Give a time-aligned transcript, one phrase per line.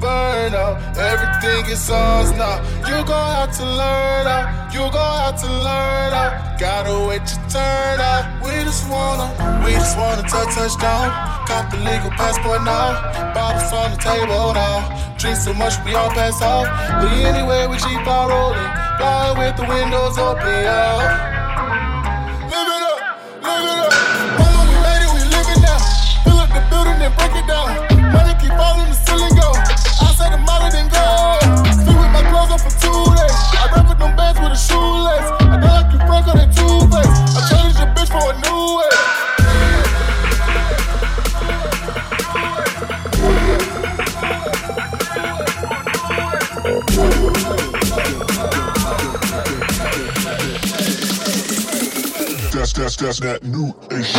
[0.00, 0.76] burn out.
[0.96, 2.62] Everything is ours now.
[2.88, 4.72] You gon' have to learn out.
[4.72, 6.58] You gon' have to learn out.
[6.58, 8.24] Gotta wait your turn out.
[8.44, 9.28] We just wanna,
[9.64, 11.10] we just wanna touch touchdown.
[11.46, 13.32] Cop the legal passport now.
[13.34, 15.16] Bottles on the table now.
[15.18, 16.66] Drink so much we all pass out.
[17.00, 18.70] But anyway, we keep on rolling.
[18.98, 21.33] Flying with the windows open, yeah.
[32.64, 33.36] For two days.
[33.52, 34.56] I rap with them bands with a.
[35.40, 37.12] I don't like you Franco, they two face.
[37.36, 37.40] I
[37.78, 38.92] your bitch for a new way.
[52.52, 54.14] That's that's that's that new age.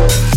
[0.00, 0.29] Thank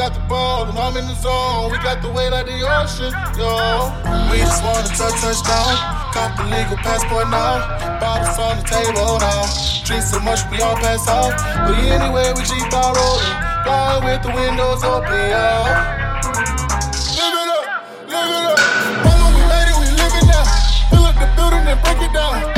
[0.00, 1.70] got the ball and I'm in the zone.
[1.70, 3.92] We got the weight of the ocean, yo.
[4.32, 5.76] We just wanna touch touchdown,
[6.16, 7.60] cop the legal passport now.
[8.00, 9.44] Bottles on the table now.
[9.84, 11.36] Drink so much we all pass out,
[11.68, 13.36] but anyway we keep on rolling.
[13.60, 15.68] Flying with the windows open, yeah.
[17.20, 17.64] Live it up,
[18.08, 18.60] live it up.
[19.04, 20.48] Mama, we made it, we living now.
[20.88, 22.49] Fill up the building and break it down.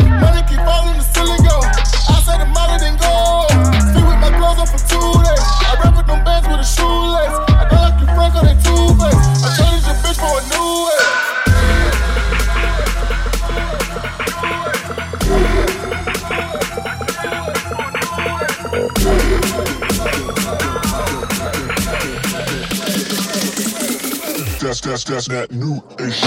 [25.05, 26.23] That's that's that new age.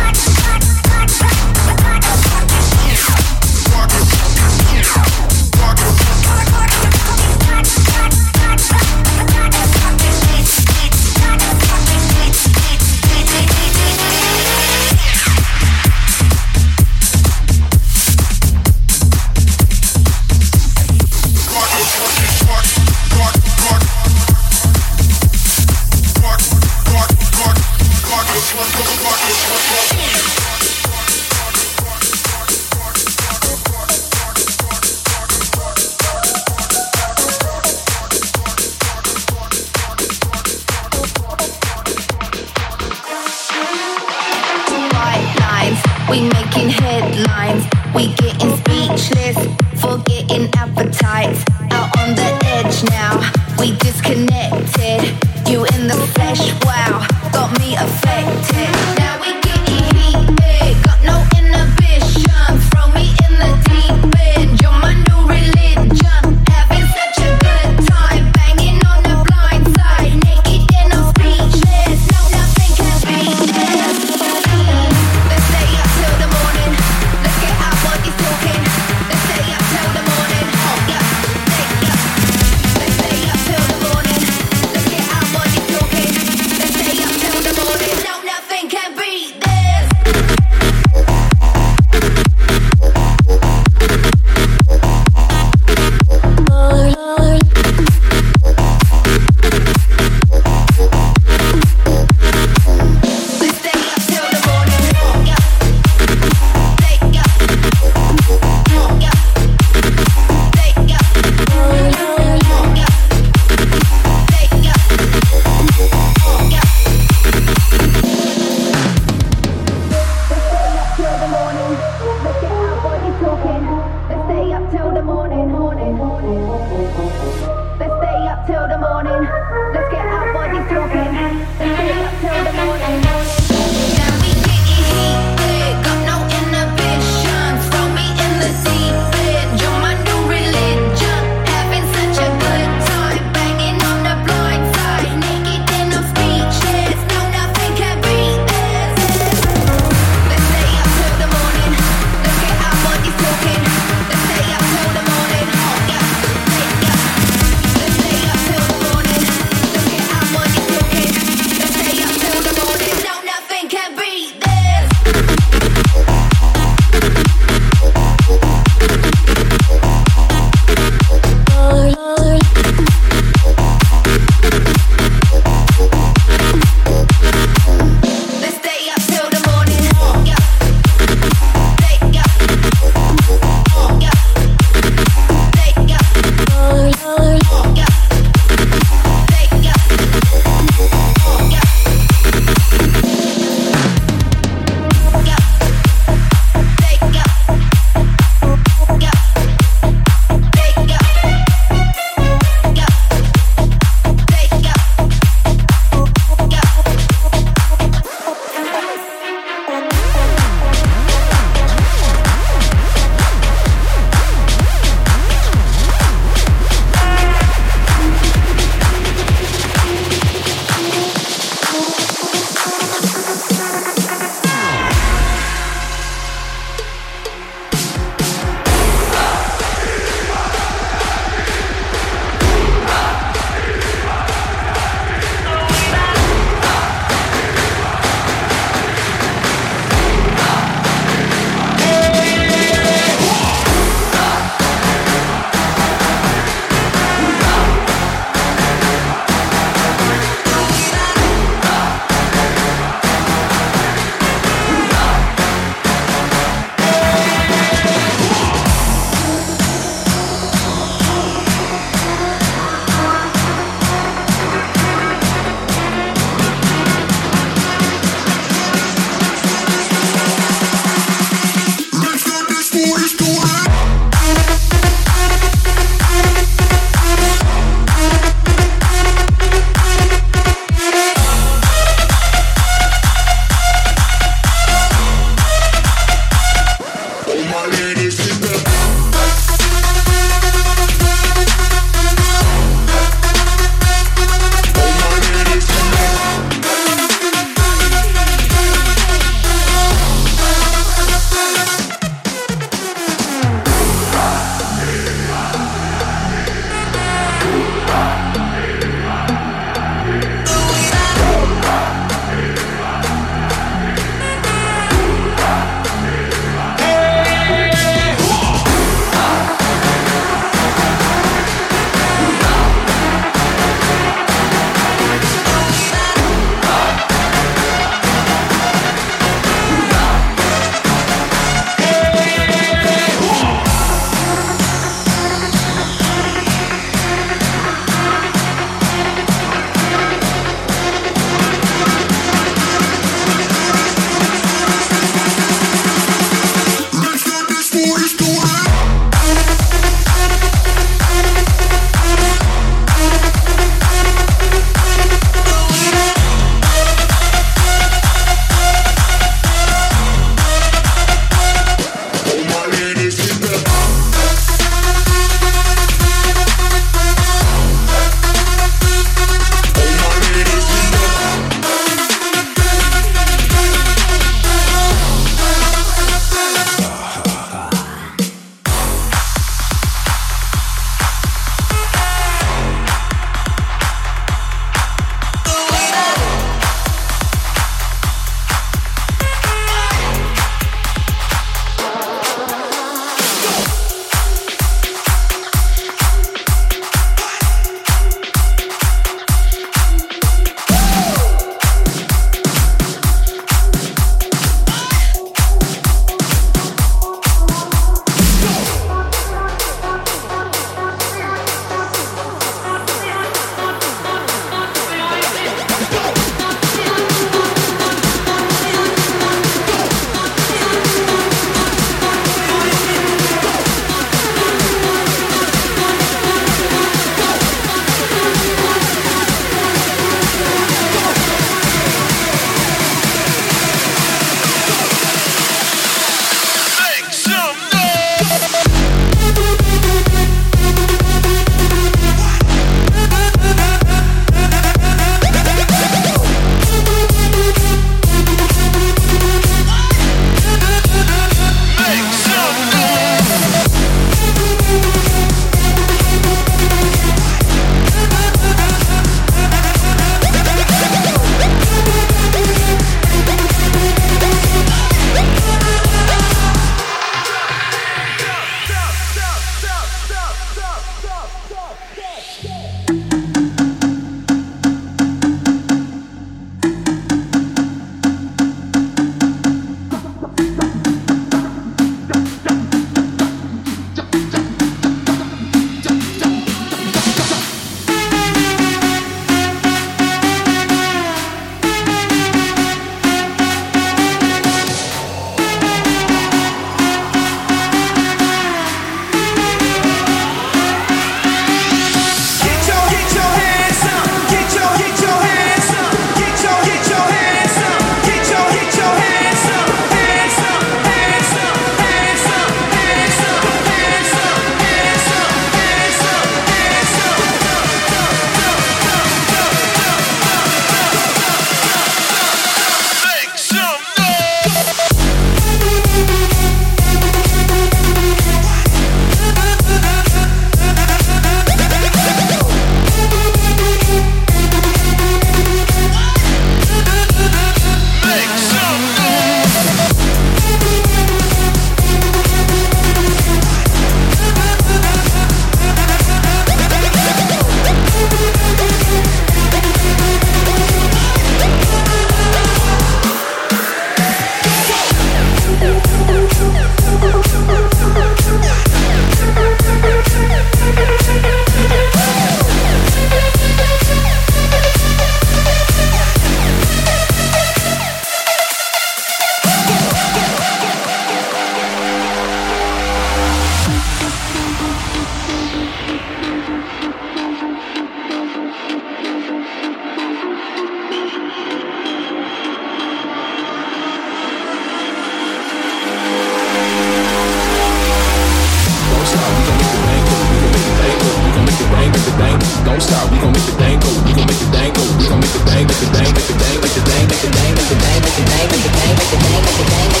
[592.82, 593.12] don't stop.
[593.12, 593.90] We gon' make the thing go.
[594.04, 594.82] We gon' make the thing go.
[594.98, 597.20] We gon' make the thing, make the thing, make the thing, make the thing, make
[597.22, 599.10] the thing, make the thing, make the thing, make the thing, make the thing, make
[599.10, 600.00] the thing, make the thing.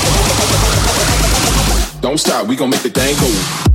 [2.00, 2.46] Don't stop.
[2.46, 3.71] We gon' make the thing go.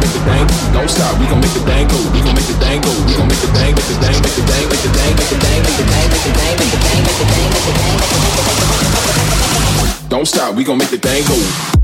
[0.00, 1.18] make the dang, don't stop.
[1.20, 1.98] We gon' make the dang go.
[2.12, 2.90] We gon' make the dang go.
[3.06, 5.28] We gon' make the dang, make the dang, make the dang, make the dang, make
[5.28, 7.64] the dang, make the dang, make the dang, make the dang, make the dang, make
[7.64, 7.98] the dang.
[10.08, 10.54] Don't stop.
[10.56, 11.79] We gon' make the dang go.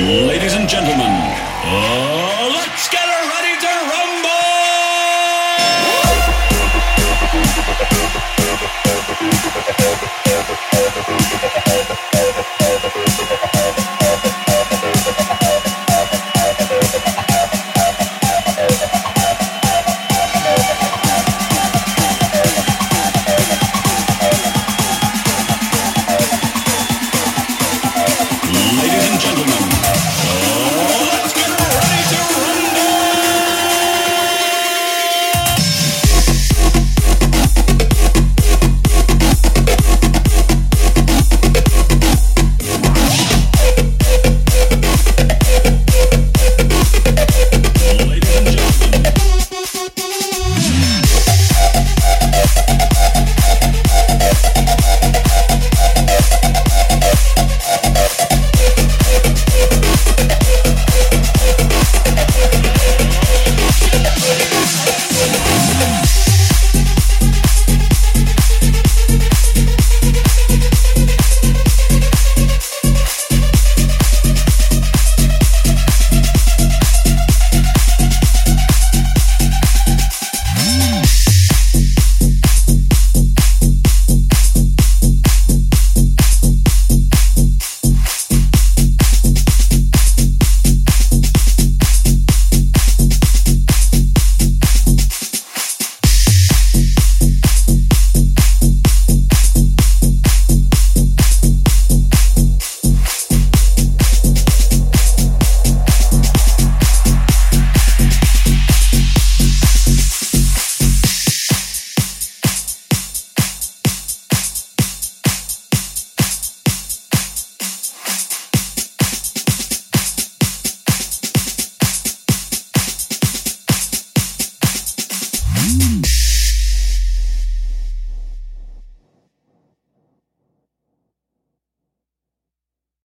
[0.00, 3.19] Ladies and gentlemen, uh, let's get her!